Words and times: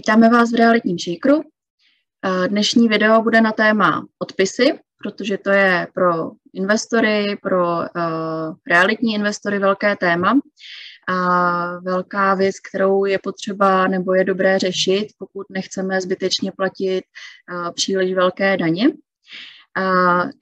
Vítáme 0.00 0.28
vás 0.28 0.52
v 0.52 0.54
realitním 0.54 0.98
shakeru. 0.98 1.42
Eh, 2.24 2.48
dnešní 2.48 2.88
video 2.88 3.22
bude 3.22 3.40
na 3.40 3.52
téma 3.52 4.06
odpisy, 4.18 4.78
protože 5.02 5.38
to 5.38 5.50
je 5.50 5.86
pro 5.94 6.30
investory, 6.52 7.38
pro 7.42 7.76
uh, 7.76 7.84
realitní 8.70 9.14
investory 9.14 9.58
velké 9.58 9.96
téma 9.96 10.40
a 11.08 11.78
velká 11.78 12.34
věc, 12.34 12.60
kterou 12.60 13.04
je 13.04 13.18
potřeba 13.18 13.88
nebo 13.88 14.14
je 14.14 14.24
dobré 14.24 14.58
řešit, 14.58 15.06
pokud 15.18 15.46
nechceme 15.50 16.00
zbytečně 16.00 16.52
platit 16.52 17.02
uh, 17.52 17.70
příliš 17.70 18.14
velké 18.14 18.56
daně. 18.56 18.86
A 19.76 19.82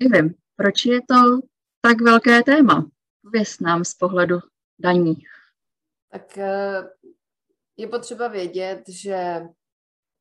nevím, 0.02 0.34
proč 0.56 0.86
je 0.86 1.00
to 1.00 1.40
tak 1.80 2.00
velké 2.00 2.42
téma? 2.42 2.86
Pověz 3.22 3.60
nám 3.60 3.84
z 3.84 3.94
pohledu 3.94 4.38
daní. 4.78 5.16
Tak 6.12 6.38
je 7.78 7.86
potřeba 7.86 8.28
vědět, 8.28 8.82
že 8.88 9.42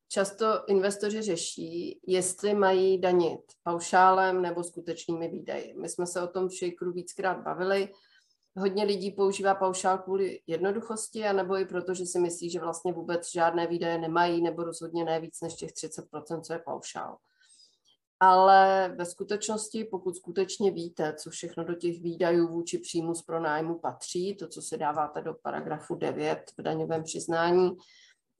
často 0.07 0.65
investoři 0.67 1.21
řeší, 1.21 1.99
jestli 2.07 2.53
mají 2.53 3.01
danit 3.01 3.41
paušálem 3.63 4.41
nebo 4.41 4.63
skutečnými 4.63 5.27
výdaji. 5.27 5.75
My 5.81 5.89
jsme 5.89 6.07
se 6.07 6.21
o 6.21 6.27
tom 6.27 6.47
v 6.47 6.51
Shakeru 6.51 6.91
víckrát 6.91 7.43
bavili. 7.43 7.89
Hodně 8.57 8.83
lidí 8.83 9.11
používá 9.11 9.55
paušál 9.55 9.97
kvůli 9.97 10.39
jednoduchosti, 10.47 11.25
anebo 11.25 11.57
i 11.57 11.65
proto, 11.65 11.93
že 11.93 12.05
si 12.05 12.19
myslí, 12.19 12.49
že 12.49 12.59
vlastně 12.59 12.93
vůbec 12.93 13.31
žádné 13.31 13.67
výdaje 13.67 13.97
nemají, 13.97 14.41
nebo 14.41 14.63
rozhodně 14.63 15.05
ne 15.05 15.19
víc 15.19 15.41
než 15.41 15.53
těch 15.53 15.71
30%, 15.71 16.41
co 16.41 16.53
je 16.53 16.59
paušál. 16.59 17.17
Ale 18.19 18.93
ve 18.97 19.05
skutečnosti, 19.05 19.83
pokud 19.91 20.15
skutečně 20.15 20.71
víte, 20.71 21.13
co 21.13 21.29
všechno 21.29 21.63
do 21.63 21.75
těch 21.75 22.01
výdajů 22.01 22.47
vůči 22.47 22.77
příjmu 22.77 23.15
z 23.15 23.21
pronájmu 23.21 23.79
patří, 23.79 24.35
to, 24.35 24.47
co 24.47 24.61
se 24.61 24.77
dáváte 24.77 25.21
do 25.21 25.33
paragrafu 25.43 25.95
9 25.95 26.39
v 26.57 26.61
daňovém 26.61 27.03
přiznání, 27.03 27.71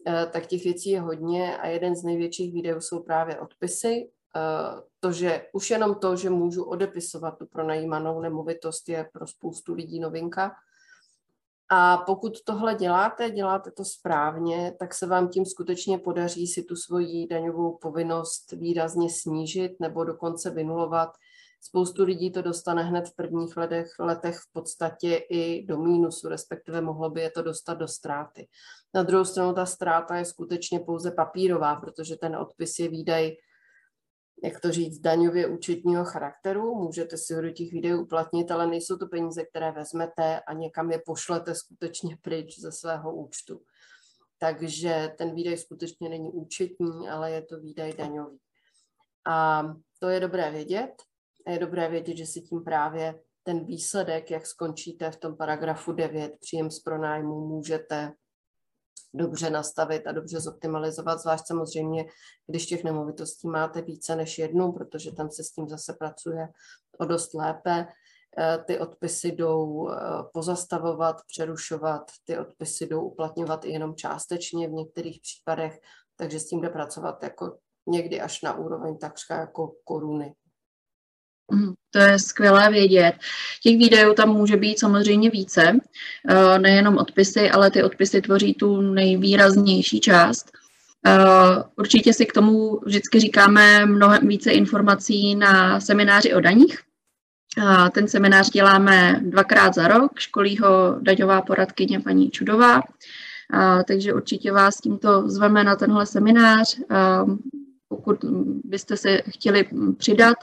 eh, 0.07 0.25
tak 0.31 0.47
těch 0.47 0.63
věcí 0.63 0.89
je 0.89 1.01
hodně 1.01 1.57
a 1.57 1.67
jeden 1.67 1.95
z 1.95 2.03
největších 2.03 2.53
výdajů 2.53 2.81
jsou 2.81 3.03
právě 3.03 3.39
odpisy. 3.39 4.09
Eh, 4.35 4.81
to, 4.99 5.11
že 5.11 5.45
už 5.53 5.69
jenom 5.69 5.95
to, 5.95 6.15
že 6.15 6.29
můžu 6.29 6.63
odepisovat 6.63 7.37
tu 7.37 7.45
pronajímanou 7.45 8.21
nemovitost, 8.21 8.89
je 8.89 9.09
pro 9.13 9.27
spoustu 9.27 9.73
lidí 9.73 9.99
novinka. 9.99 10.55
A 11.69 11.97
pokud 11.97 12.33
tohle 12.45 12.75
děláte, 12.75 13.31
děláte 13.31 13.71
to 13.71 13.85
správně, 13.85 14.73
tak 14.79 14.93
se 14.93 15.05
vám 15.07 15.29
tím 15.29 15.45
skutečně 15.45 15.97
podaří 15.97 16.47
si 16.47 16.63
tu 16.63 16.75
svoji 16.75 17.27
daňovou 17.27 17.77
povinnost 17.77 18.51
výrazně 18.51 19.09
snížit 19.09 19.71
nebo 19.79 20.03
dokonce 20.03 20.49
vynulovat. 20.49 21.09
Spoustu 21.61 22.03
lidí 22.03 22.31
to 22.31 22.41
dostane 22.41 22.83
hned 22.83 23.09
v 23.09 23.15
prvních 23.15 23.57
letech, 23.57 23.87
letech 23.99 24.37
v 24.37 24.53
podstatě 24.53 25.15
i 25.15 25.65
do 25.65 25.77
mínusu, 25.77 26.27
respektive 26.27 26.81
mohlo 26.81 27.09
by 27.09 27.21
je 27.21 27.31
to 27.31 27.41
dostat 27.41 27.73
do 27.73 27.87
ztráty. 27.87 28.47
Na 28.93 29.03
druhou 29.03 29.25
stranu 29.25 29.53
ta 29.53 29.65
ztráta 29.65 30.15
je 30.15 30.25
skutečně 30.25 30.79
pouze 30.79 31.11
papírová, 31.11 31.75
protože 31.75 32.15
ten 32.15 32.35
odpis 32.35 32.79
je 32.79 32.89
výdaj 32.89 33.31
jak 34.43 34.59
to 34.59 34.71
říct, 34.71 34.99
daňově 34.99 35.47
účetního 35.47 36.05
charakteru. 36.05 36.75
Můžete 36.75 37.17
si 37.17 37.33
ho 37.33 37.41
do 37.41 37.51
těch 37.51 37.71
videů 37.71 38.01
uplatnit, 38.01 38.51
ale 38.51 38.67
nejsou 38.67 38.97
to 38.97 39.07
peníze, 39.07 39.45
které 39.45 39.71
vezmete 39.71 40.39
a 40.39 40.53
někam 40.53 40.91
je 40.91 41.01
pošlete 41.05 41.55
skutečně 41.55 42.17
pryč 42.21 42.59
ze 42.59 42.71
svého 42.71 43.15
účtu. 43.15 43.61
Takže 44.39 45.13
ten 45.17 45.35
výdaj 45.35 45.57
skutečně 45.57 46.09
není 46.09 46.31
účetní, 46.31 47.09
ale 47.09 47.31
je 47.31 47.41
to 47.41 47.59
výdaj 47.59 47.93
daňový. 47.93 48.37
A 49.27 49.63
to 49.99 50.09
je 50.09 50.19
dobré 50.19 50.51
vědět. 50.51 50.91
A 51.45 51.51
je 51.51 51.59
dobré 51.59 51.89
vědět, 51.89 52.17
že 52.17 52.25
si 52.25 52.41
tím 52.41 52.63
právě 52.63 53.19
ten 53.43 53.65
výsledek, 53.65 54.31
jak 54.31 54.45
skončíte 54.45 55.11
v 55.11 55.17
tom 55.17 55.37
paragrafu 55.37 55.91
9, 55.91 56.33
příjem 56.39 56.71
z 56.71 56.79
pronájmu, 56.79 57.47
můžete 57.47 58.13
dobře 59.13 59.49
nastavit 59.49 60.07
a 60.07 60.11
dobře 60.11 60.39
zoptimalizovat, 60.39 61.19
zvlášť 61.19 61.47
samozřejmě, 61.47 62.05
když 62.47 62.65
těch 62.65 62.83
nemovitostí 62.83 63.47
máte 63.47 63.81
více 63.81 64.15
než 64.15 64.37
jednu, 64.37 64.71
protože 64.71 65.11
tam 65.11 65.31
se 65.31 65.43
s 65.43 65.51
tím 65.51 65.69
zase 65.69 65.93
pracuje 65.93 66.47
o 66.99 67.05
dost 67.05 67.33
lépe. 67.33 67.87
Eh, 68.39 68.57
ty 68.67 68.79
odpisy 68.79 69.31
jdou 69.31 69.89
eh, 69.89 69.95
pozastavovat, 70.33 71.15
přerušovat, 71.27 72.11
ty 72.23 72.37
odpisy 72.37 72.87
jdou 72.87 73.01
uplatňovat 73.01 73.65
i 73.65 73.71
jenom 73.71 73.95
částečně 73.95 74.67
v 74.67 74.71
některých 74.71 75.21
případech, 75.21 75.79
takže 76.15 76.39
s 76.39 76.47
tím 76.47 76.61
jde 76.61 76.69
pracovat 76.69 77.23
jako 77.23 77.57
někdy 77.87 78.21
až 78.21 78.41
na 78.41 78.57
úroveň 78.57 78.97
takřka 78.97 79.39
jako 79.39 79.75
koruny. 79.83 80.35
Mhm, 81.51 81.73
to 81.91 81.99
je 81.99 82.19
skvělé 82.19 82.69
vědět. 82.71 83.13
Těch 83.63 83.77
výdajů 83.77 84.13
tam 84.13 84.29
může 84.29 84.57
být 84.57 84.79
samozřejmě 84.79 85.29
více, 85.29 85.79
eh, 86.29 86.59
nejenom 86.59 86.97
odpisy, 86.97 87.49
ale 87.49 87.71
ty 87.71 87.83
odpisy 87.83 88.21
tvoří 88.21 88.53
tu 88.53 88.81
nejvýraznější 88.81 89.99
část. 89.99 90.51
Eh, 91.05 91.63
určitě 91.75 92.13
si 92.13 92.25
k 92.25 92.33
tomu 92.33 92.79
vždycky 92.85 93.19
říkáme 93.19 93.85
mnohem 93.85 94.27
více 94.27 94.51
informací 94.51 95.35
na 95.35 95.79
semináři 95.79 96.33
o 96.33 96.41
daních. 96.41 96.79
Ten 97.91 98.07
seminář 98.07 98.49
děláme 98.49 99.19
dvakrát 99.23 99.75
za 99.75 99.87
rok, 99.87 100.19
školí 100.19 100.57
ho 100.57 100.97
daňová 101.01 101.41
poradkyně 101.41 101.99
paní 101.99 102.29
Čudová, 102.29 102.81
takže 103.87 104.13
určitě 104.13 104.51
vás 104.51 104.77
tímto 104.77 105.29
zveme 105.29 105.63
na 105.63 105.75
tenhle 105.75 106.05
seminář. 106.05 106.79
Eh, 106.79 106.95
pokud 107.89 108.17
byste 108.63 108.97
se 108.97 109.21
chtěli 109.29 109.65
přidat, 109.97 110.37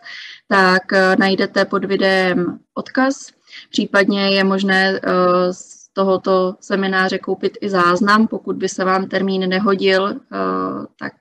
tak 0.49 0.93
eh, 0.93 1.16
najdete 1.19 1.65
pod 1.65 1.84
videem 1.84 2.59
odkaz. 2.75 3.32
Případně 3.71 4.31
je 4.31 4.44
možné 4.44 5.00
eh, 5.03 5.53
z 5.53 5.88
tohoto 5.93 6.55
semináře 6.60 7.19
koupit 7.19 7.59
i 7.60 7.69
záznam. 7.69 8.28
Pokud 8.28 8.56
by 8.56 8.69
se 8.69 8.84
vám 8.84 9.09
termín 9.09 9.49
nehodil, 9.49 10.09
eh, 10.09 10.16
tak 10.99 11.12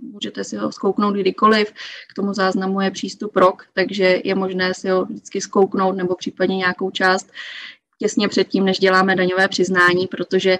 můžete 0.00 0.44
si 0.44 0.56
ho 0.56 0.72
zkouknout 0.72 1.14
kdykoliv. 1.14 1.72
K 2.10 2.14
tomu 2.16 2.34
záznamu 2.34 2.80
je 2.80 2.90
přístup 2.90 3.36
rok, 3.36 3.66
takže 3.72 4.20
je 4.24 4.34
možné 4.34 4.74
si 4.74 4.88
ho 4.88 5.04
vždycky 5.04 5.40
zkouknout 5.40 5.96
nebo 5.96 6.14
případně 6.14 6.56
nějakou 6.56 6.90
část 6.90 7.32
těsně 7.98 8.28
předtím, 8.28 8.64
než 8.64 8.78
děláme 8.78 9.16
daňové 9.16 9.48
přiznání, 9.48 10.06
protože 10.06 10.58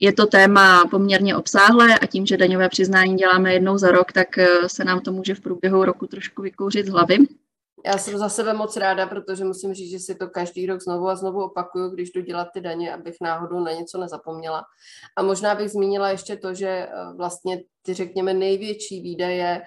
je 0.00 0.12
to 0.12 0.26
téma 0.26 0.84
poměrně 0.90 1.36
obsáhlé 1.36 1.98
a 1.98 2.06
tím, 2.06 2.26
že 2.26 2.36
daňové 2.36 2.68
přiznání 2.68 3.16
děláme 3.16 3.52
jednou 3.52 3.78
za 3.78 3.90
rok, 3.90 4.12
tak 4.12 4.38
eh, 4.38 4.68
se 4.68 4.84
nám 4.84 5.00
to 5.00 5.12
může 5.12 5.34
v 5.34 5.40
průběhu 5.40 5.84
roku 5.84 6.06
trošku 6.06 6.42
vykouřit 6.42 6.86
z 6.86 6.90
hlavy. 6.90 7.18
Já 7.86 7.98
jsem 7.98 8.18
za 8.18 8.28
sebe 8.28 8.54
moc 8.54 8.76
ráda, 8.76 9.06
protože 9.06 9.44
musím 9.44 9.74
říct, 9.74 9.90
že 9.90 9.98
si 9.98 10.14
to 10.14 10.28
každý 10.28 10.66
rok 10.66 10.82
znovu 10.82 11.08
a 11.08 11.16
znovu 11.16 11.44
opakuju, 11.44 11.90
když 11.90 12.10
jdu 12.10 12.20
dělat 12.20 12.48
ty 12.54 12.60
daně, 12.60 12.94
abych 12.94 13.14
náhodou 13.20 13.60
na 13.60 13.72
něco 13.72 13.98
nezapomněla. 13.98 14.64
A 15.16 15.22
možná 15.22 15.54
bych 15.54 15.70
zmínila 15.70 16.10
ještě 16.10 16.36
to, 16.36 16.54
že 16.54 16.68
eh, 16.68 16.88
vlastně 17.16 17.62
ty, 17.82 17.94
řekněme, 17.94 18.34
největší 18.34 19.00
výdaje 19.00 19.62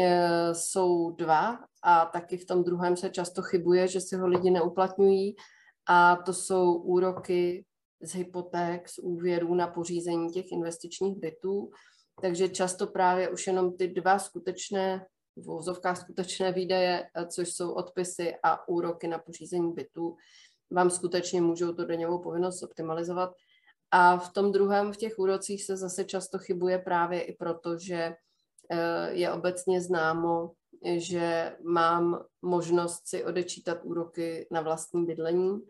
eh, 0.00 0.54
jsou 0.54 1.10
dva 1.10 1.58
a 1.82 2.06
taky 2.06 2.36
v 2.36 2.46
tom 2.46 2.64
druhém 2.64 2.96
se 2.96 3.10
často 3.10 3.42
chybuje, 3.42 3.88
že 3.88 4.00
si 4.00 4.16
ho 4.16 4.26
lidi 4.26 4.50
neuplatňují 4.50 5.36
a 5.88 6.16
to 6.16 6.32
jsou 6.32 6.74
úroky 6.74 7.64
z 8.02 8.14
hypoték, 8.14 8.88
z 8.88 8.98
úvěrů 8.98 9.54
na 9.54 9.66
pořízení 9.66 10.32
těch 10.32 10.52
investičních 10.52 11.16
bytů. 11.16 11.70
Takže 12.22 12.48
často 12.48 12.86
právě 12.86 13.28
už 13.28 13.46
jenom 13.46 13.76
ty 13.76 13.88
dva 13.88 14.18
skutečné, 14.18 15.06
v 15.36 15.44
vozovkách 15.44 16.00
skutečné 16.00 16.52
výdaje, 16.52 17.06
což 17.28 17.52
jsou 17.52 17.72
odpisy 17.72 18.34
a 18.42 18.68
úroky 18.68 19.08
na 19.08 19.18
pořízení 19.18 19.72
bytů, 19.72 20.16
vám 20.70 20.90
skutečně 20.90 21.40
můžou 21.40 21.72
to 21.72 21.84
daňovou 21.84 22.18
povinnost 22.18 22.62
optimalizovat. 22.62 23.30
A 23.90 24.18
v 24.18 24.32
tom 24.32 24.52
druhém, 24.52 24.92
v 24.92 24.96
těch 24.96 25.18
úrocích 25.18 25.64
se 25.64 25.76
zase 25.76 26.04
často 26.04 26.38
chybuje 26.38 26.78
právě 26.78 27.22
i 27.22 27.36
proto, 27.36 27.78
že 27.78 28.14
eh, 28.70 29.10
je 29.10 29.32
obecně 29.32 29.80
známo, 29.80 30.50
že 30.96 31.56
mám 31.64 32.24
možnost 32.42 33.08
si 33.08 33.24
odečítat 33.24 33.78
úroky 33.84 34.46
na 34.50 34.60
vlastní 34.60 35.06
bydlení, 35.06 35.60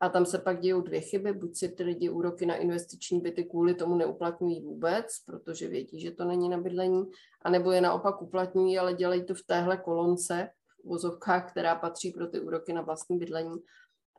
a 0.00 0.08
tam 0.08 0.26
se 0.26 0.38
pak 0.38 0.60
dějou 0.60 0.80
dvě 0.80 1.00
chyby, 1.00 1.32
buď 1.32 1.56
si 1.56 1.68
ty 1.68 1.82
lidi 1.82 2.10
úroky 2.10 2.46
na 2.46 2.54
investiční 2.54 3.20
byty 3.20 3.44
kvůli 3.44 3.74
tomu 3.74 3.94
neuplatňují 3.94 4.60
vůbec, 4.60 5.06
protože 5.26 5.68
vědí, 5.68 6.00
že 6.00 6.10
to 6.10 6.24
není 6.24 6.48
na 6.48 6.58
bydlení, 6.58 7.10
anebo 7.42 7.72
je 7.72 7.80
naopak 7.80 8.22
uplatňují, 8.22 8.78
ale 8.78 8.94
dělají 8.94 9.24
to 9.24 9.34
v 9.34 9.42
téhle 9.46 9.76
kolonce, 9.76 10.50
v 10.84 10.88
vozovkách, 10.88 11.50
která 11.50 11.74
patří 11.74 12.10
pro 12.10 12.26
ty 12.26 12.40
úroky 12.40 12.72
na 12.72 12.82
vlastní 12.82 13.18
bydlení. 13.18 13.56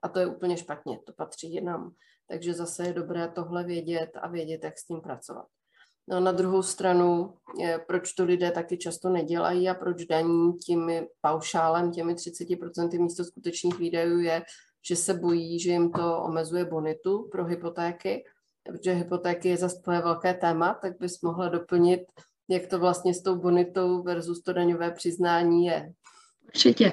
A 0.03 0.09
to 0.09 0.19
je 0.19 0.27
úplně 0.27 0.57
špatně, 0.57 0.99
to 1.05 1.13
patří 1.13 1.53
jinam. 1.53 1.91
Takže 2.27 2.53
zase 2.53 2.87
je 2.87 2.93
dobré 2.93 3.27
tohle 3.27 3.63
vědět 3.63 4.09
a 4.21 4.27
vědět, 4.27 4.63
jak 4.63 4.77
s 4.77 4.85
tím 4.85 5.01
pracovat. 5.01 5.45
No 6.07 6.19
na 6.19 6.31
druhou 6.31 6.63
stranu, 6.63 7.33
proč 7.87 8.13
to 8.13 8.23
lidé 8.23 8.51
taky 8.51 8.77
často 8.77 9.09
nedělají 9.09 9.69
a 9.69 9.73
proč 9.73 10.05
daní 10.05 10.53
tím 10.53 10.91
paušálem, 11.21 11.91
těmi 11.91 12.13
30% 12.13 13.01
místo 13.01 13.23
skutečných 13.23 13.79
výdajů 13.79 14.19
je, 14.19 14.43
že 14.81 14.95
se 14.95 15.13
bojí, 15.13 15.59
že 15.59 15.71
jim 15.71 15.91
to 15.91 16.17
omezuje 16.17 16.65
bonitu 16.65 17.29
pro 17.31 17.45
hypotéky, 17.45 18.23
protože 18.63 18.93
hypotéky 18.93 19.49
je 19.49 19.57
zase 19.57 19.81
tvoje 19.81 20.01
velké 20.01 20.33
téma, 20.33 20.73
tak 20.81 20.93
bys 20.99 21.21
mohla 21.21 21.49
doplnit, 21.49 22.01
jak 22.49 22.67
to 22.67 22.79
vlastně 22.79 23.13
s 23.13 23.23
tou 23.23 23.35
bonitou 23.35 24.03
versus 24.03 24.41
to 24.41 24.53
daňové 24.53 24.91
přiznání 24.91 25.65
je. 25.65 25.93
Určitě. 26.47 26.91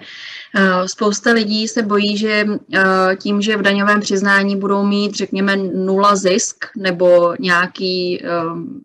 Eh, 0.56 0.88
spousta 0.88 1.32
lidí 1.32 1.68
se 1.68 1.82
bojí, 1.82 2.16
že 2.16 2.46
eh, 2.74 2.82
tím, 3.16 3.42
že 3.42 3.56
v 3.56 3.62
daňovém 3.62 4.00
přiznání 4.00 4.56
budou 4.56 4.84
mít, 4.84 5.14
řekněme, 5.14 5.56
nula 5.56 6.16
zisk 6.16 6.64
nebo 6.76 7.34
nějaký 7.40 8.24
eh, 8.24 8.28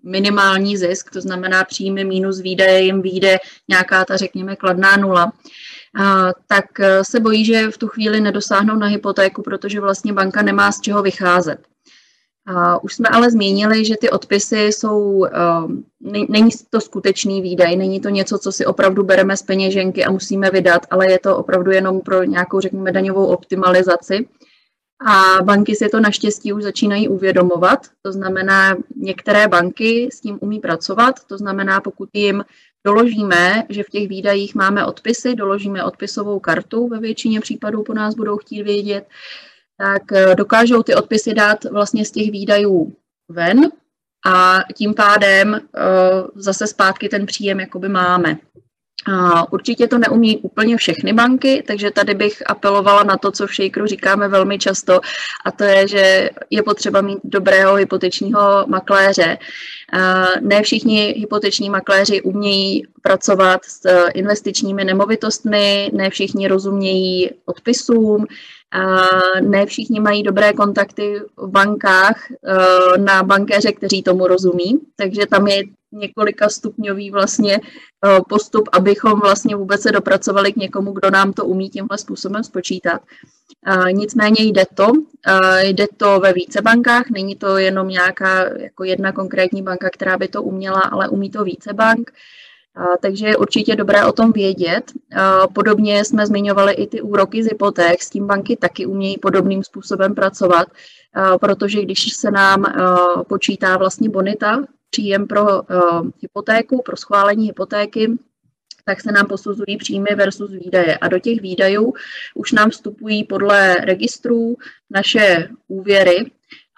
minimální 0.04 0.78
zisk, 0.78 1.12
to 1.12 1.22
znamená 1.22 1.64
příjmy 1.64 2.04
minus 2.04 2.42
výdaje, 2.42 2.82
jim 2.82 3.02
výjde 3.02 3.38
nějaká 3.70 4.06
ta, 4.06 4.18
řekněme, 4.18 4.56
kladná 4.56 4.98
nula, 4.98 5.34
tak 6.48 6.66
se 7.02 7.20
bojí, 7.20 7.46
že 7.46 7.72
v 7.72 7.78
tu 7.78 7.88
chvíli 7.88 8.22
nedosáhnou 8.22 8.76
na 8.76 8.88
hypotéku, 8.88 9.42
protože 9.42 9.80
vlastně 9.80 10.14
banka 10.14 10.42
nemá 10.42 10.72
z 10.72 10.82
čeho 10.82 11.02
vycházet. 11.02 11.60
Už 12.82 12.94
jsme 12.94 13.10
ale 13.10 13.32
zmínili, 13.32 13.86
že 13.86 13.96
ty 14.02 14.10
odpisy 14.10 14.62
jsou, 14.62 15.26
ehm, 15.26 15.84
není 16.30 16.52
to 16.70 16.82
skutečný 16.82 17.42
výdaj, 17.42 17.76
není 17.76 18.00
to 18.00 18.10
něco, 18.10 18.38
co 18.38 18.52
si 18.52 18.66
opravdu 18.66 19.04
bereme 19.04 19.38
z 19.38 19.42
peněženky 19.42 20.06
a 20.06 20.12
musíme 20.12 20.52
vydat, 20.52 20.86
ale 20.90 21.12
je 21.12 21.20
to 21.20 21.38
opravdu 21.38 21.72
jenom 21.72 22.02
pro 22.02 22.24
nějakou, 22.24 22.60
řekněme, 22.60 22.92
daňovou 22.92 23.26
optimalizaci. 23.26 24.28
A 25.06 25.44
banky 25.44 25.76
si 25.76 25.90
to 25.90 26.00
naštěstí 26.00 26.54
už 26.54 26.64
začínají 26.64 27.08
uvědomovat, 27.08 27.88
to 28.02 28.12
znamená, 28.12 28.78
některé 28.96 29.48
banky 29.48 30.10
s 30.14 30.22
tím 30.22 30.38
umí 30.42 30.60
pracovat, 30.60 31.16
to 31.28 31.38
znamená, 31.38 31.82
pokud 31.82 32.10
jim 32.14 32.44
doložíme, 32.86 33.64
že 33.70 33.84
v 33.84 33.90
těch 33.90 34.08
výdajích 34.08 34.56
máme 34.56 34.86
odpisy, 34.86 35.36
doložíme 35.36 35.84
odpisovou 35.84 36.40
kartu, 36.40 36.88
ve 36.88 37.00
většině 37.00 37.40
případů 37.40 37.84
po 37.84 37.94
nás 37.94 38.16
budou 38.16 38.38
chtít 38.38 38.64
vědět, 38.64 39.08
tak 39.78 40.12
eh, 40.12 40.36
dokážou 40.36 40.84
ty 40.84 40.96
odpisy 40.96 41.34
dát 41.34 41.64
vlastně 41.64 42.06
z 42.06 42.12
těch 42.12 42.32
výdajů 42.32 42.94
ven 43.30 43.72
a 44.26 44.60
tím 44.74 44.94
pádem 44.94 45.56
eh, 45.56 45.82
zase 46.36 46.68
zpátky 46.68 47.10
ten 47.10 47.26
příjem 47.26 47.60
jakoby 47.60 47.90
máme. 47.90 48.38
Určitě 49.52 49.88
to 49.88 49.98
neumí 49.98 50.38
úplně 50.38 50.78
všechny 50.78 51.14
banky, 51.14 51.64
takže 51.68 51.92
tady 51.92 52.14
bych 52.14 52.44
apelovala 52.46 53.04
na 53.04 53.18
to, 53.18 53.32
co 53.32 53.48
v 53.48 53.54
Shakeru 53.56 53.86
říkáme 53.86 54.28
velmi 54.28 54.60
často, 54.60 55.00
a 55.46 55.52
to 55.52 55.64
je, 55.64 55.88
že 55.88 56.30
je 56.50 56.64
potřeba 56.64 57.02
mít 57.02 57.20
dobrého 57.24 57.76
hypotečního 57.76 58.66
makléře. 58.68 59.38
Ne 60.42 60.62
všichni 60.62 61.16
hypoteční 61.18 61.70
makléři 61.70 62.22
umějí 62.22 62.84
pracovat 63.02 63.66
s 63.66 63.86
eh, 63.86 64.12
investičními 64.14 64.86
nemovitostmi, 64.86 65.92
ne 65.94 66.10
všichni 66.10 66.48
rozumějí 66.48 67.30
odpisům, 67.46 68.26
ne 69.42 69.66
všichni 69.66 70.00
mají 70.00 70.24
dobré 70.24 70.54
kontakty 70.54 71.22
v 71.38 71.48
bankách 71.48 72.32
eh, 72.32 72.98
na 72.98 73.24
bankéře, 73.24 73.72
kteří 73.72 74.04
tomu 74.04 74.28
rozumí, 74.28 74.80
takže 74.96 75.26
tam 75.26 75.48
je 75.48 75.64
několika 75.92 76.50
stupňový 76.50 77.12
vlastně 77.12 77.56
eh, 77.56 78.22
postup, 78.30 78.70
abychom 78.72 79.20
vlastně 79.20 79.56
vůbec 79.56 79.82
se 79.82 79.92
dopracovali 79.92 80.54
k 80.54 80.56
někomu, 80.56 80.92
kdo 80.92 81.12
nám 81.12 81.34
to 81.34 81.46
umí 81.46 81.70
tímhle 81.70 81.98
způsobem 81.98 82.44
spočítat. 82.44 83.02
Nicméně 83.92 84.44
jde 84.44 84.64
to, 84.74 84.92
jde 85.62 85.86
to 85.98 86.20
ve 86.20 86.34
více 86.34 86.62
bankách, 86.62 87.10
není 87.10 87.36
to 87.36 87.58
jenom 87.58 87.88
nějaká 87.88 88.58
jako 88.58 88.84
jedna 88.84 89.12
konkrétní 89.12 89.62
banka, 89.62 89.90
která 89.90 90.18
by 90.18 90.28
to 90.28 90.44
uměla, 90.44 90.80
ale 90.80 91.10
umí 91.10 91.30
to 91.30 91.44
více 91.44 91.74
bank. 91.74 92.12
Takže 93.02 93.28
je 93.28 93.38
určitě 93.38 93.76
dobré 93.76 94.06
o 94.06 94.12
tom 94.12 94.32
vědět. 94.32 94.92
Podobně 95.54 96.06
jsme 96.06 96.28
zmiňovali 96.28 96.74
i 96.74 96.88
ty 96.88 97.02
úroky 97.02 97.44
z 97.44 97.48
hypoték, 97.48 98.02
s 98.02 98.10
tím 98.10 98.28
banky 98.28 98.56
taky 98.56 98.86
umějí 98.86 99.18
podobným 99.18 99.64
způsobem 99.64 100.16
pracovat, 100.16 100.68
protože 101.42 101.82
když 101.82 102.14
se 102.16 102.32
nám 102.32 102.66
počítá 103.30 103.78
vlastně 103.78 104.10
bonita, 104.10 104.64
příjem 104.90 105.28
pro 105.28 105.46
hypotéku, 106.22 106.82
pro 106.86 106.98
schválení 106.98 107.46
hypotéky, 107.46 108.12
tak 108.86 109.02
se 109.02 109.12
nám 109.12 109.26
posuzují 109.26 109.78
příjmy 109.78 110.16
versus 110.16 110.52
výdaje. 110.52 110.98
A 110.98 111.08
do 111.08 111.20
těch 111.20 111.42
výdajů 111.42 111.94
už 112.36 112.52
nám 112.52 112.70
vstupují 112.70 113.24
podle 113.24 113.76
registrů 113.76 114.56
naše 114.90 115.50
úvěry, 115.68 116.32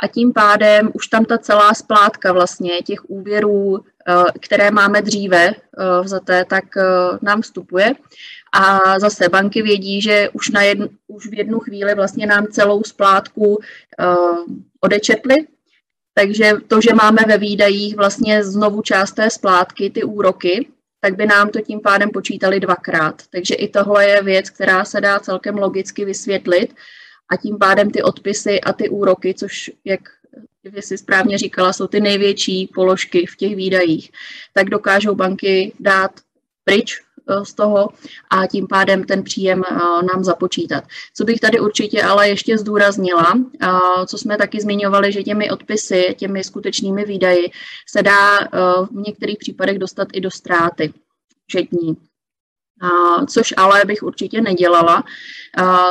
a 0.03 0.07
tím 0.07 0.33
pádem 0.33 0.91
už 0.93 1.07
tam 1.07 1.25
ta 1.25 1.37
celá 1.37 1.73
splátka 1.73 2.33
vlastně 2.33 2.81
těch 2.81 3.09
úvěrů, 3.09 3.79
které 4.41 4.71
máme 4.71 5.01
dříve 5.01 5.47
eh, 5.47 5.53
vzaté, 6.03 6.45
tak 6.45 6.77
eh, 6.77 6.83
nám 7.21 7.41
vstupuje. 7.41 7.93
A 8.53 8.99
zase 8.99 9.29
banky 9.29 9.61
vědí, 9.61 10.01
že 10.01 10.29
už, 10.33 10.49
na 10.49 10.61
jednu, 10.61 10.89
už 11.07 11.27
v 11.27 11.33
jednu 11.33 11.59
chvíli 11.59 11.95
vlastně 11.95 12.25
nám 12.27 12.47
celou 12.47 12.83
splátku 12.83 13.59
odečetli, 14.81 15.35
takže 16.13 16.53
to, 16.67 16.81
že 16.81 16.93
máme 16.93 17.21
ve 17.27 17.37
výdajích 17.37 17.95
vlastně 17.95 18.43
znovu 18.43 18.81
část 18.81 19.11
té 19.11 19.29
splátky, 19.29 19.89
ty 19.89 20.03
úroky, 20.03 20.67
tak 21.01 21.15
by 21.15 21.25
nám 21.25 21.49
to 21.49 21.61
tím 21.61 21.79
pádem 21.79 22.09
počítali 22.09 22.59
dvakrát. 22.59 23.21
Takže 23.29 23.55
i 23.55 23.67
tohle 23.67 24.05
je 24.05 24.23
věc, 24.23 24.49
která 24.49 24.85
se 24.85 25.01
dá 25.01 25.19
celkem 25.19 25.55
logicky 25.57 26.05
vysvětlit 26.05 26.75
a 27.31 27.35
tím 27.35 27.57
pádem 27.57 27.91
ty 27.91 28.03
odpisy 28.03 28.61
a 28.61 28.73
ty 28.73 28.89
úroky, 28.89 29.33
což, 29.33 29.71
jak 29.85 30.01
vy 30.63 30.81
si 30.81 30.97
správně 30.97 31.37
říkala, 31.37 31.73
jsou 31.73 31.87
ty 31.87 32.01
největší 32.01 32.67
položky 32.67 33.25
v 33.25 33.35
těch 33.35 33.55
výdajích, 33.55 34.11
tak 34.53 34.69
dokážou 34.69 35.15
banky 35.15 35.73
dát 35.79 36.11
pryč 36.63 37.01
eh, 37.29 37.45
z 37.45 37.53
toho 37.53 37.89
a 38.29 38.47
tím 38.47 38.67
pádem 38.67 39.03
ten 39.03 39.23
příjem 39.23 39.63
eh, 39.71 39.75
nám 40.13 40.23
započítat. 40.23 40.83
Co 41.13 41.23
bych 41.23 41.39
tady 41.39 41.59
určitě 41.59 42.03
ale 42.03 42.29
ještě 42.29 42.57
zdůraznila, 42.57 43.33
eh, 43.61 43.67
co 44.05 44.17
jsme 44.17 44.37
taky 44.37 44.61
zmiňovali, 44.61 45.11
že 45.11 45.23
těmi 45.23 45.51
odpisy, 45.51 46.15
těmi 46.17 46.43
skutečnými 46.43 47.05
výdaji 47.05 47.51
se 47.89 48.03
dá 48.03 48.39
v 48.91 48.95
některých 49.07 49.37
případech 49.37 49.79
dostat 49.79 50.07
i 50.13 50.21
do 50.21 50.31
ztráty 50.31 50.93
všetní 51.47 51.97
což 53.29 53.53
ale 53.57 53.85
bych 53.85 54.03
určitě 54.03 54.41
nedělala. 54.41 55.03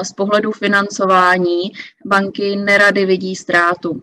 Z 0.03 0.13
pohledu 0.13 0.53
financování 0.53 1.73
banky 2.07 2.57
nerady 2.57 3.07
vidí 3.07 3.37
ztrátu. 3.37 4.03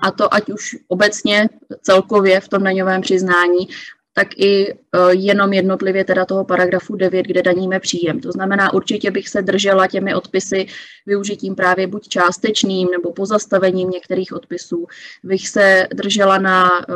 A 0.00 0.10
to 0.10 0.34
ať 0.34 0.50
už 0.50 0.76
obecně 0.88 1.48
celkově 1.82 2.40
v 2.40 2.48
tom 2.48 2.64
daňovém 2.64 3.00
přiznání, 3.00 3.68
tak 4.12 4.28
i 4.36 4.72
e, 4.72 4.76
jenom 5.10 5.52
jednotlivě 5.52 6.04
teda 6.04 6.24
toho 6.24 6.44
paragrafu 6.44 6.96
9, 6.96 7.26
kde 7.26 7.42
daníme 7.42 7.80
příjem. 7.80 8.20
To 8.20 8.32
znamená, 8.32 8.72
určitě 8.72 9.10
bych 9.10 9.28
se 9.28 9.42
držela 9.42 9.86
těmi 9.86 10.14
odpisy 10.14 10.66
využitím 11.06 11.54
právě 11.54 11.86
buď 11.86 12.08
částečným 12.08 12.88
nebo 12.90 13.12
pozastavením 13.12 13.90
některých 13.90 14.32
odpisů. 14.32 14.86
Bych 15.22 15.48
se 15.48 15.86
držela 15.94 16.38
na 16.38 16.68
e, 16.80 16.94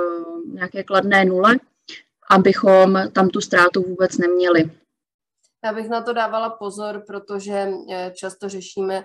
nějaké 0.54 0.84
kladné 0.84 1.24
nule, 1.24 1.56
abychom 2.30 2.98
tam 3.12 3.28
tu 3.28 3.40
ztrátu 3.40 3.82
vůbec 3.82 4.18
neměli. 4.18 4.70
Já 5.64 5.72
bych 5.72 5.88
na 5.88 6.02
to 6.02 6.12
dávala 6.12 6.50
pozor, 6.50 7.02
protože 7.06 7.68
eh, 7.92 8.12
často 8.14 8.48
řešíme, 8.48 9.04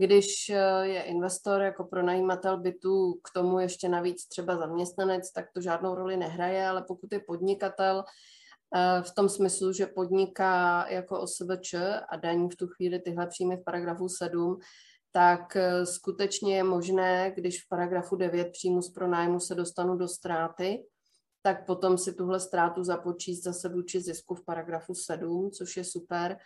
když 0.00 0.48
eh, 0.48 0.86
je 0.86 1.02
investor 1.02 1.62
jako 1.62 1.84
pronajímatel 1.84 2.60
bytu 2.60 3.14
k 3.24 3.30
tomu 3.34 3.58
ještě 3.58 3.88
navíc 3.88 4.28
třeba 4.28 4.56
zaměstnanec, 4.56 5.32
tak 5.32 5.44
to 5.54 5.60
žádnou 5.60 5.94
roli 5.94 6.16
nehraje, 6.16 6.68
ale 6.68 6.84
pokud 6.88 7.12
je 7.12 7.20
podnikatel 7.26 8.04
eh, 8.76 9.02
v 9.02 9.14
tom 9.14 9.28
smyslu, 9.28 9.72
že 9.72 9.86
podniká 9.86 10.86
jako 10.88 11.20
OSVČ 11.20 11.74
a 12.08 12.16
daní 12.16 12.48
v 12.50 12.56
tu 12.56 12.66
chvíli 12.66 12.98
tyhle 12.98 13.26
příjmy 13.26 13.56
v 13.56 13.64
paragrafu 13.64 14.08
7, 14.08 14.58
tak 15.12 15.56
skutečně 15.84 16.56
je 16.56 16.64
možné, 16.64 17.32
když 17.36 17.64
v 17.64 17.68
paragrafu 17.68 18.16
9 18.16 18.48
příjmu 18.52 18.82
z 18.82 18.90
pronájmu 18.90 19.40
se 19.40 19.54
dostanu 19.54 19.96
do 19.96 20.08
ztráty, 20.08 20.84
tak 21.42 21.66
potom 21.66 21.98
si 21.98 22.14
tuhle 22.14 22.40
ztrátu 22.40 22.84
započíst 22.84 23.44
zase 23.44 23.68
vůči 23.68 24.00
zisku 24.00 24.34
v 24.34 24.44
paragrafu 24.44 24.94
7, 24.94 25.50
což 25.50 25.76
je 25.76 25.84
super. 25.84 26.36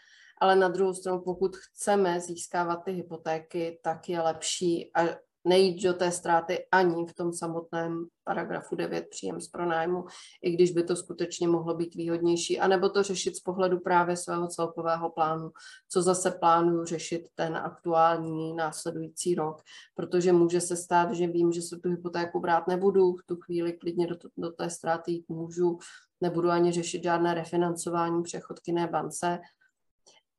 Ale 0.41 0.57
na 0.57 0.69
druhou 0.69 0.95
stranu, 0.95 1.21
pokud 1.21 1.57
chceme 1.57 2.21
získávat 2.21 2.77
ty 2.77 2.93
hypotéky, 2.93 3.81
tak 3.83 4.09
je 4.09 4.21
lepší 4.21 4.91
a 4.95 5.25
nejít 5.45 5.83
do 5.83 5.95
té 5.95 6.11
ztráty 6.11 6.67
ani 6.73 7.07
v 7.07 7.15
tom 7.15 7.33
samotném 7.33 8.07
paragrafu 8.25 8.77
9 8.77 9.07
příjem 9.11 9.41
z 9.41 9.49
pronájmu, 9.49 10.05
i 10.43 10.51
když 10.51 10.73
by 10.73 10.83
to 10.83 10.97
skutečně 10.97 11.49
mohlo 11.49 11.75
být 11.75 11.95
výhodnější, 11.95 12.61
anebo 12.61 12.89
to 12.89 13.03
řešit 13.03 13.37
z 13.37 13.41
pohledu 13.41 13.81
právě 13.81 14.17
svého 14.17 14.49
celkového 14.49 15.11
plánu, 15.11 15.51
co 15.89 16.03
zase 16.03 16.31
plánuju 16.31 16.85
řešit 16.85 17.29
ten 17.35 17.57
aktuální 17.57 18.55
následující 18.55 19.35
rok, 19.35 19.63
protože 19.95 20.33
může 20.33 20.61
se 20.61 20.77
stát, 20.77 21.13
že 21.13 21.27
vím, 21.27 21.53
že 21.53 21.63
se 21.63 21.79
tu 21.83 21.91
hypotéku 21.91 22.41
brát 22.41 22.67
nebudu, 22.69 23.13
v 23.13 23.27
tu 23.27 23.37
chvíli 23.37 23.73
klidně 23.73 24.07
do, 24.07 24.17
do 24.37 24.51
té 24.51 24.71
ztráty 24.71 25.13
jít 25.13 25.29
můžu, 25.29 25.79
nebudu 26.21 26.51
ani 26.51 26.73
řešit 26.73 27.03
žádné 27.03 27.35
refinancování 27.35 28.23
přechod 28.23 28.61
k 28.61 28.69
jiné 28.69 28.87
bance, 28.87 29.39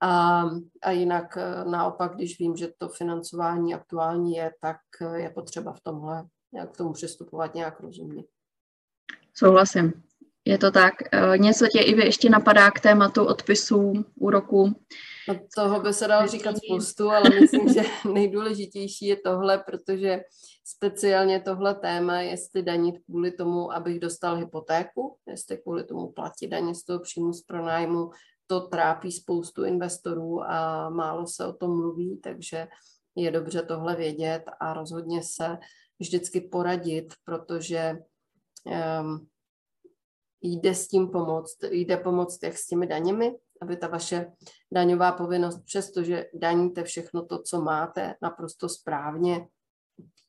a, 0.02 0.44
a 0.82 0.92
jinak 0.92 1.38
eh, 1.38 1.66
naopak, 1.66 2.16
když 2.16 2.40
vím, 2.40 2.56
že 2.56 2.68
to 2.78 2.90
financování 2.90 3.74
aktuální 3.74 4.36
je, 4.36 4.52
tak 4.62 4.78
eh, 5.02 5.22
je 5.22 5.30
potřeba 5.30 5.74
v 5.74 5.82
tomhle 5.82 6.26
jak 6.56 6.72
k 6.72 6.78
tomu 6.78 6.94
přistupovat 6.94 7.56
nějak 7.56 7.80
rozumně. 7.80 8.24
Souhlasím. 9.34 9.94
Je 10.46 10.58
to 10.58 10.72
tak. 10.72 10.94
Eh, 11.12 11.38
něco 11.38 11.68
tě 11.68 11.80
i 11.80 12.06
ještě 12.06 12.30
napadá 12.30 12.72
k 12.72 12.80
tématu 12.80 13.26
odpisů, 13.26 14.06
úroku? 14.16 14.74
No 15.28 15.40
toho 15.56 15.80
by 15.80 15.94
se 15.94 16.08
dalo 16.08 16.28
říkat 16.28 16.56
spoustu, 16.58 17.10
ale 17.10 17.30
myslím, 17.30 17.74
že 17.74 17.82
nejdůležitější 18.14 19.06
je 19.06 19.16
tohle, 19.16 19.58
protože 19.58 20.22
speciálně 20.66 21.40
tohle 21.40 21.76
téma, 21.76 22.22
jestli 22.22 22.64
danit 22.64 22.96
kvůli 23.06 23.32
tomu, 23.32 23.72
abych 23.74 24.00
dostal 24.00 24.36
hypotéku, 24.36 25.18
jestli 25.28 25.58
kvůli 25.58 25.84
tomu 25.84 26.12
platit 26.12 26.48
daně 26.48 26.76
z 26.76 26.84
toho 26.84 27.00
příjmu 27.00 27.34
z 27.34 27.42
pronájmu, 27.42 28.12
to 28.48 28.62
trápí 28.62 29.12
spoustu 29.12 29.64
investorů 29.64 30.44
a 30.44 30.90
málo 30.90 31.28
se 31.28 31.46
o 31.46 31.54
tom 31.54 31.78
mluví, 31.78 32.18
takže 32.18 32.68
je 33.16 33.32
dobře 33.32 33.62
tohle 33.62 33.96
vědět 33.96 34.44
a 34.60 34.74
rozhodně 34.74 35.24
se 35.24 35.58
vždycky 36.00 36.42
poradit, 36.42 37.14
protože 37.24 37.98
um, 39.02 39.28
jde 40.42 40.76
s 40.76 40.88
tím 40.88 41.08
pomoct, 41.08 41.64
jde 41.64 41.98
pomoct 41.98 42.44
jak 42.44 42.58
s 42.58 42.68
těmi 42.68 42.88
daněmi, 42.88 43.36
aby 43.62 43.78
ta 43.78 43.88
vaše 43.88 44.32
daňová 44.72 45.12
povinnost, 45.12 45.64
přestože 45.66 46.26
daníte 46.34 46.84
všechno 46.84 47.26
to, 47.26 47.42
co 47.42 47.62
máte 47.62 48.16
naprosto 48.22 48.70
správně, 48.70 49.48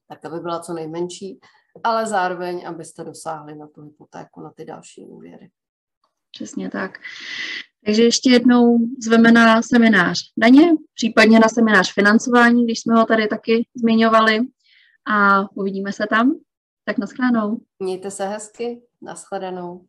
tak 0.09 0.25
aby 0.25 0.41
byla 0.41 0.61
co 0.61 0.73
nejmenší, 0.73 1.41
ale 1.85 2.07
zároveň, 2.07 2.67
abyste 2.69 3.05
dosáhli 3.05 3.55
na 3.55 3.67
tu 3.69 3.83
hypotéku, 3.83 4.41
na 4.41 4.51
ty 4.51 4.65
další 4.65 5.05
úvěry. 5.05 5.51
Přesně 6.31 6.71
tak. 6.71 6.99
Takže 7.87 8.03
ještě 8.03 8.31
jednou 8.31 8.79
zveme 9.03 9.33
na 9.33 9.63
seminář 9.63 10.19
daně, 10.37 10.73
případně 10.95 11.39
na 11.39 11.49
seminář 11.49 11.93
financování, 11.93 12.65
když 12.65 12.81
jsme 12.81 12.95
ho 12.95 13.05
tady 13.05 13.27
taky 13.27 13.67
zmiňovali 13.77 14.41
a 15.07 15.45
uvidíme 15.57 15.93
se 15.93 16.07
tam. 16.11 16.39
Tak 16.85 16.99
naschledanou. 16.99 17.61
Mějte 17.79 18.11
se 18.11 18.27
hezky, 18.27 18.83
naschledanou. 19.03 19.87